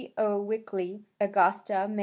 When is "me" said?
1.87-1.99